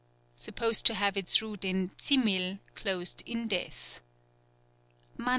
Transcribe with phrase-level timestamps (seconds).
[0.35, 4.01] _Supposed to have its root in cimil, "closed in death."
[5.19, 5.29] 4th.